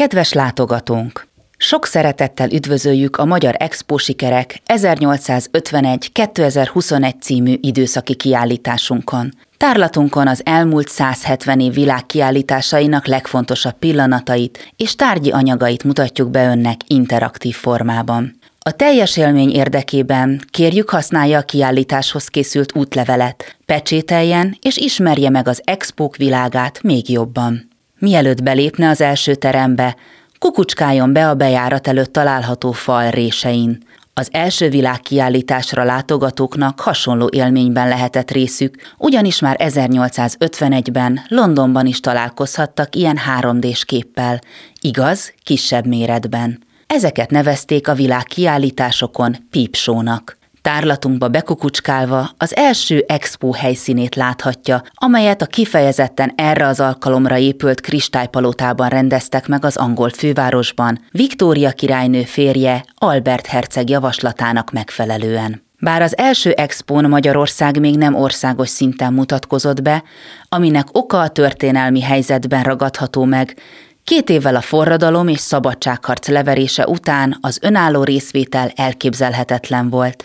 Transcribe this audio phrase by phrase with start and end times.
[0.00, 1.26] Kedves látogatónk!
[1.56, 9.32] Sok szeretettel üdvözöljük a Magyar Expo sikerek 1851-2021 című időszaki kiállításunkon.
[9.56, 17.54] Tárlatunkon az elmúlt 170 év világkiállításainak legfontosabb pillanatait és tárgyi anyagait mutatjuk be önnek interaktív
[17.54, 18.38] formában.
[18.58, 25.60] A teljes élmény érdekében kérjük használja a kiállításhoz készült útlevelet, pecsételjen és ismerje meg az
[25.64, 27.69] expók világát még jobban.
[28.00, 29.96] Mielőtt belépne az első terembe,
[30.38, 33.78] kukucskáljon be a bejárat előtt található fal résein.
[34.14, 43.18] Az első világkiállításra látogatóknak hasonló élményben lehetett részük, ugyanis már 1851-ben Londonban is találkozhattak ilyen
[43.40, 44.40] 3D-s képpel,
[44.80, 46.62] igaz, kisebb méretben.
[46.86, 50.39] Ezeket nevezték a világ kiállításokon pípsónak.
[50.62, 58.88] Tárlatunkba bekukucskálva az első expo helyszínét láthatja, amelyet a kifejezetten erre az alkalomra épült kristálypalotában
[58.88, 65.62] rendeztek meg az angol fővárosban, Viktória királynő férje Albert herceg javaslatának megfelelően.
[65.78, 70.02] Bár az első expón Magyarország még nem országos szinten mutatkozott be,
[70.48, 73.56] aminek oka a történelmi helyzetben ragadható meg,
[74.04, 80.24] Két évvel a forradalom és szabadságharc leverése után az önálló részvétel elképzelhetetlen volt.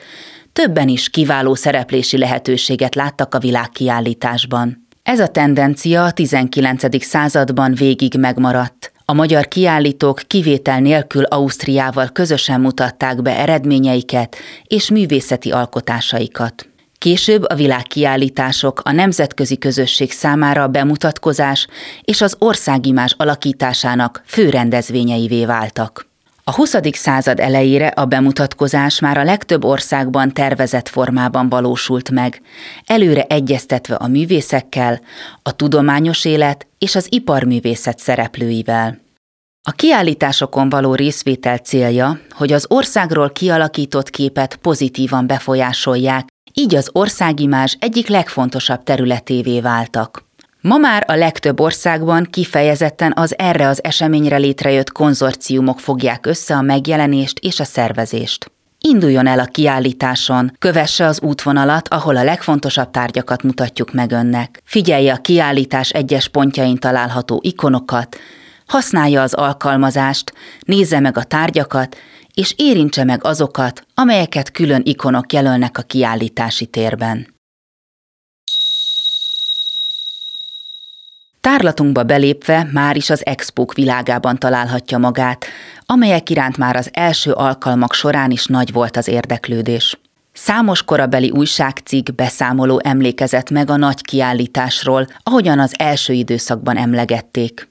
[0.55, 4.87] Többen is kiváló szereplési lehetőséget láttak a világkiállításban.
[5.03, 7.03] Ez a tendencia a 19.
[7.03, 8.91] században végig megmaradt.
[9.05, 16.69] A magyar kiállítók kivétel nélkül Ausztriával közösen mutatták be eredményeiket és művészeti alkotásaikat.
[16.97, 21.67] Később a világkiállítások a nemzetközi közösség számára a bemutatkozás
[22.01, 26.13] és az országimás alakításának fő rendezvényeivé váltak.
[26.47, 26.75] A 20.
[26.91, 32.41] század elejére a bemutatkozás már a legtöbb országban tervezett formában valósult meg,
[32.85, 35.01] előre egyeztetve a művészekkel,
[35.41, 38.99] a tudományos élet és az iparművészet szereplőivel.
[39.67, 47.77] A kiállításokon való részvétel célja, hogy az országról kialakított képet pozitívan befolyásolják, így az országimás
[47.79, 50.24] egyik legfontosabb területévé váltak.
[50.65, 56.61] Ma már a legtöbb országban kifejezetten az erre az eseményre létrejött konzorciumok fogják össze a
[56.61, 58.51] megjelenést és a szervezést.
[58.79, 64.61] Induljon el a kiállításon, kövesse az útvonalat, ahol a legfontosabb tárgyakat mutatjuk meg önnek.
[64.63, 68.17] Figyelje a kiállítás egyes pontjain található ikonokat,
[68.65, 71.97] használja az alkalmazást, nézze meg a tárgyakat,
[72.33, 77.34] és érintse meg azokat, amelyeket külön ikonok jelölnek a kiállítási térben.
[81.45, 85.45] Tárlatunkba belépve már is az expók világában találhatja magát,
[85.85, 89.99] amelyek iránt már az első alkalmak során is nagy volt az érdeklődés.
[90.33, 97.69] Számos korabeli újságcikk beszámoló emlékezett meg a nagy kiállításról, ahogyan az első időszakban emlegették.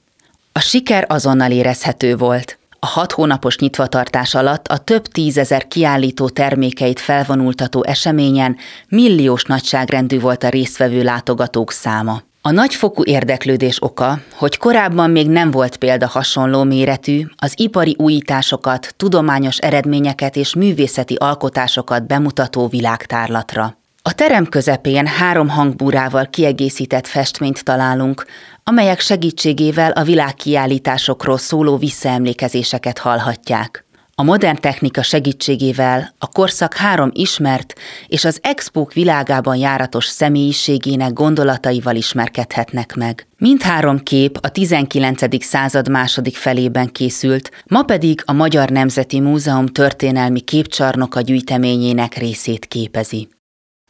[0.51, 2.57] A siker azonnal érezhető volt.
[2.79, 8.57] A hat hónapos nyitvatartás alatt a több tízezer kiállító termékeit felvonultató eseményen
[8.87, 12.21] milliós nagyságrendű volt a résztvevő látogatók száma.
[12.47, 18.93] A nagyfokú érdeklődés oka, hogy korábban még nem volt példa hasonló méretű, az ipari újításokat,
[18.97, 23.77] tudományos eredményeket és művészeti alkotásokat bemutató világtárlatra.
[24.01, 28.25] A terem közepén három hangbúrával kiegészített festményt találunk,
[28.63, 33.84] amelyek segítségével a világkiállításokról szóló visszaemlékezéseket hallhatják.
[34.17, 37.73] A modern technika segítségével a korszak három ismert
[38.07, 43.27] és az expók világában járatos személyiségének gondolataival ismerkedhetnek meg.
[43.37, 45.43] Mindhárom kép a 19.
[45.43, 53.34] század második felében készült, ma pedig a Magyar Nemzeti Múzeum történelmi képcsarnoka gyűjteményének részét képezi.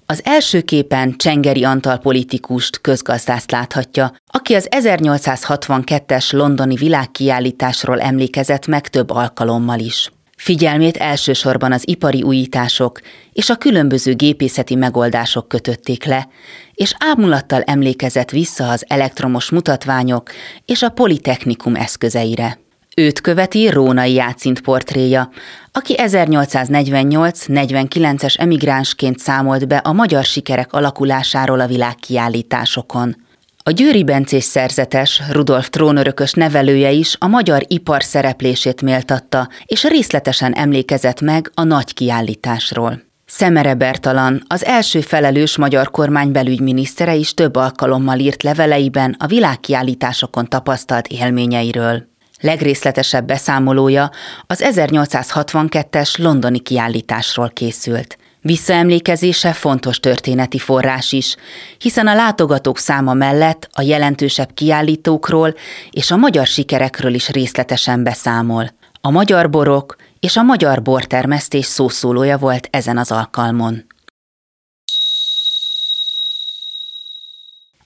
[0.07, 8.87] Az első képen Csengeri Antal politikust, közgazdászt láthatja, aki az 1862-es londoni világkiállításról emlékezett meg
[8.87, 10.11] több alkalommal is.
[10.37, 12.99] Figyelmét elsősorban az ipari újítások
[13.33, 16.27] és a különböző gépészeti megoldások kötötték le,
[16.73, 20.31] és ámulattal emlékezett vissza az elektromos mutatványok
[20.65, 22.64] és a politechnikum eszközeire.
[23.01, 25.29] Őt követi Rónai Játszint portréja,
[25.71, 33.15] aki 1848-49-es emigránsként számolt be a magyar sikerek alakulásáról a világkiállításokon.
[33.63, 40.53] A Győri Bencés szerzetes, Rudolf trónörökös nevelője is a magyar ipar szereplését méltatta, és részletesen
[40.53, 43.01] emlékezett meg a nagy kiállításról.
[43.25, 50.45] Szemere Bertalan, az első felelős magyar kormány belügyminisztere is több alkalommal írt leveleiben a világkiállításokon
[50.45, 52.13] tapasztalt élményeiről.
[52.45, 54.11] Legrészletesebb beszámolója
[54.47, 58.17] az 1862-es londoni kiállításról készült.
[58.41, 61.35] Visszaemlékezése fontos történeti forrás is,
[61.77, 65.53] hiszen a látogatók száma mellett a jelentősebb kiállítókról
[65.91, 68.69] és a magyar sikerekről is részletesen beszámol.
[69.01, 73.85] A magyar borok és a magyar bortermesztés szószólója volt ezen az alkalmon.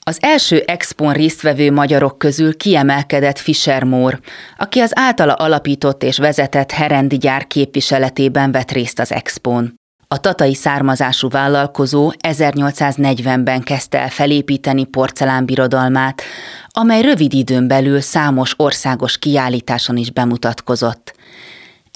[0.09, 4.19] Az első expon résztvevő magyarok közül kiemelkedett Fischer Mór,
[4.57, 9.73] aki az általa alapított és vezetett Herendi gyár képviseletében vett részt az expón.
[10.07, 16.21] A tatai származású vállalkozó 1840-ben kezdte el felépíteni porcelánbirodalmát,
[16.67, 21.15] amely rövid időn belül számos országos kiállításon is bemutatkozott.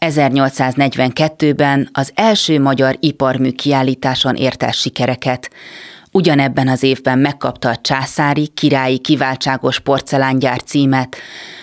[0.06, 5.50] 1842-ben az első magyar iparmű kiállításon ért el sikereket,
[6.16, 11.16] Ugyanebben az évben megkapta a császári, királyi kiváltságos porcelángyár címet,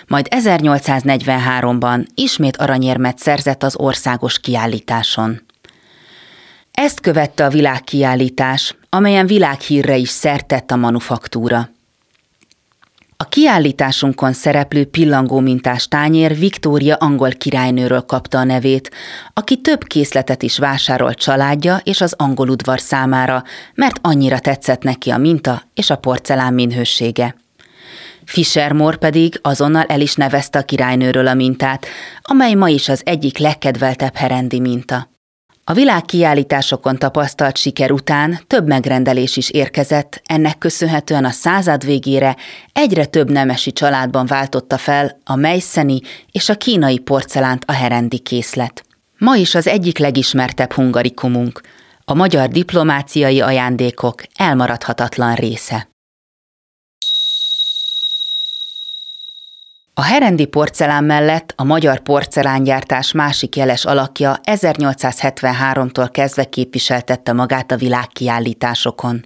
[0.07, 5.43] majd 1843-ban ismét aranyérmet szerzett az országos kiállításon.
[6.73, 11.69] Ezt követte a világkiállítás, amelyen világhírre is szertett a manufaktúra.
[13.21, 18.91] A kiállításunkon szereplő pillangó mintás tányér Viktória angol királynőről kapta a nevét,
[19.33, 23.45] aki több készletet is vásárolt családja és az angol udvar számára,
[23.75, 27.37] mert annyira tetszett neki a minta és a porcelán minősége.
[28.25, 31.87] Fischer Moore pedig azonnal el is nevezte a királynőről a mintát,
[32.23, 35.10] amely ma is az egyik legkedveltebb herendi minta.
[35.71, 42.37] A világkiállításokon tapasztalt siker után több megrendelés is érkezett, ennek köszönhetően a század végére
[42.73, 46.01] egyre több nemesi családban váltotta fel a mejszeni
[46.33, 48.85] és a kínai porcelánt a herendi készlet.
[49.19, 51.61] Ma is az egyik legismertebb hungarikumunk,
[52.05, 55.90] a magyar diplomáciai ajándékok elmaradhatatlan része.
[60.01, 67.77] A herendi porcelán mellett a magyar porcelángyártás másik jeles alakja 1873-tól kezdve képviseltette magát a
[67.77, 69.25] világkiállításokon.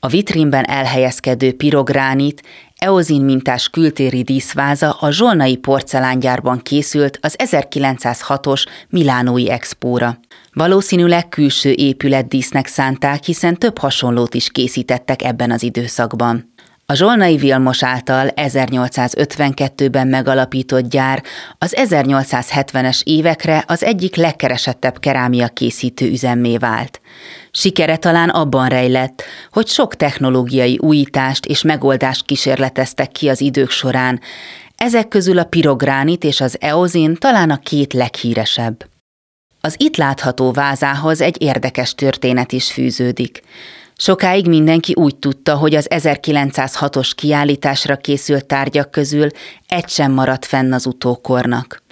[0.00, 2.42] A vitrínben elhelyezkedő pirogránit,
[2.76, 10.18] eozin mintás kültéri díszváza a zsolnai porcelángyárban készült az 1906-os Milánói expóra.
[10.52, 16.56] Valószínűleg külső épületdísznek szánták, hiszen több hasonlót is készítettek ebben az időszakban.
[16.92, 21.22] A Zsolnai Vilmos által 1852-ben megalapított gyár
[21.58, 27.00] az 1870-es évekre az egyik legkeresettebb kerámia készítő üzemmé vált.
[27.50, 34.20] Sikere talán abban rejlett, hogy sok technológiai újítást és megoldást kísérleteztek ki az idők során,
[34.76, 38.86] ezek közül a pirogránit és az eozin talán a két leghíresebb.
[39.60, 43.42] Az itt látható vázához egy érdekes történet is fűződik.
[44.00, 49.28] Sokáig mindenki úgy tudta, hogy az 1906-os kiállításra készült tárgyak közül
[49.68, 51.82] egy sem maradt fenn az utókornak.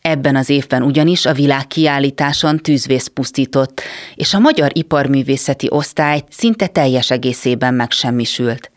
[0.00, 3.82] Ebben az évben ugyanis a világkiállításon tűzvész pusztított,
[4.14, 8.70] és a Magyar Iparművészeti Osztály szinte teljes egészében megsemmisült.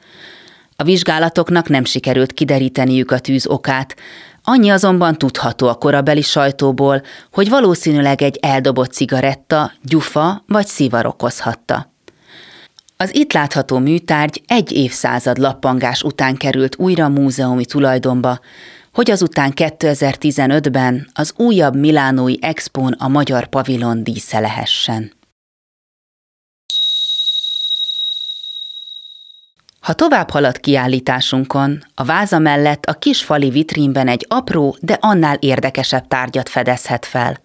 [0.75, 3.95] A vizsgálatoknak nem sikerült kideríteniük a tűz okát,
[4.43, 7.01] annyi azonban tudható a korabeli sajtóból,
[7.31, 11.93] hogy valószínűleg egy eldobott cigaretta, gyufa vagy szivar okozhatta.
[13.05, 18.39] Az itt látható műtárgy egy évszázad lappangás után került újra múzeumi tulajdonba,
[18.93, 25.11] hogy azután 2015-ben az újabb Milánói Expón a magyar pavilon dísze lehessen.
[29.79, 35.37] Ha tovább halad kiállításunkon, a váza mellett a kis fali vitrínben egy apró, de annál
[35.39, 37.44] érdekesebb tárgyat fedezhet fel.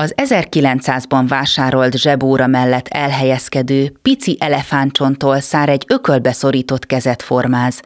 [0.00, 7.80] Az 1900-ban vásárolt zsebóra mellett elhelyezkedő pici elefántcsontól szár egy ökölbe szorított kezet formáz,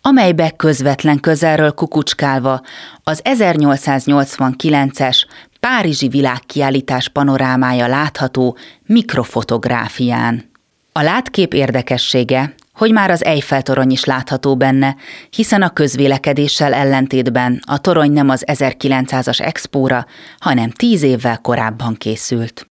[0.00, 2.60] amelybe közvetlen közelről kukucskálva
[3.04, 5.24] az 1889-es
[5.60, 8.56] Párizsi világkiállítás panorámája látható
[8.86, 10.50] mikrofotográfián.
[10.92, 14.96] A látkép érdekessége, hogy már az Eiffel-torony is látható benne,
[15.30, 20.06] hiszen a közvélekedéssel ellentétben a torony nem az 1900-as expóra,
[20.38, 22.66] hanem tíz évvel korábban készült.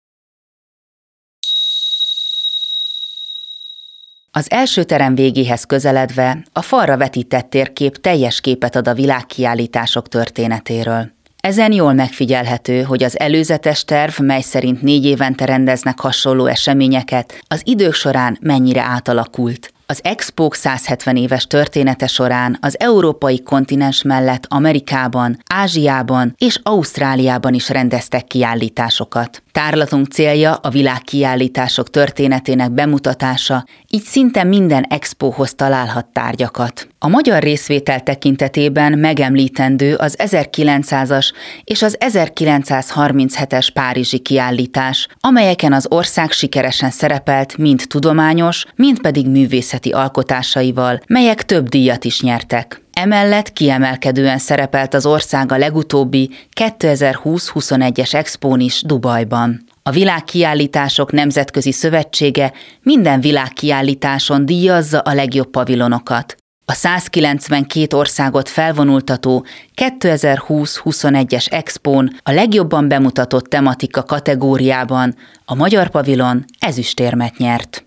[4.32, 11.12] Az első terem végéhez közeledve a falra vetített térkép teljes képet ad a világkiállítások történetéről.
[11.40, 17.62] Ezen jól megfigyelhető, hogy az előzetes terv, mely szerint négy évente rendeznek hasonló eseményeket, az
[17.64, 19.73] idők során mennyire átalakult.
[19.94, 27.70] Az Expo 170 éves története során az európai kontinens mellett Amerikában, Ázsiában és Ausztráliában is
[27.70, 29.44] rendeztek kiállításokat.
[29.52, 36.88] Tárlatunk célja a világkiállítások történetének bemutatása, így szinte minden expóhoz találhat tárgyakat.
[37.06, 41.32] A magyar részvétel tekintetében megemlítendő az 1900-as
[41.64, 49.92] és az 1937-es Párizsi kiállítás, amelyeken az ország sikeresen szerepelt mind tudományos, mind pedig művészeti
[49.92, 52.82] alkotásaival, melyek több díjat is nyertek.
[52.94, 56.30] Emellett kiemelkedően szerepelt az ország a legutóbbi
[56.60, 59.64] 2020-21-es expón is Dubajban.
[59.84, 66.36] A Világkiállítások Nemzetközi Szövetsége minden világkiállításon díjazza a legjobb pavilonokat.
[66.66, 75.16] A 192 országot felvonultató 2020-21-es expón a legjobban bemutatott tematika kategóriában
[75.46, 77.82] a magyar pavilon ezüstérmet nyert.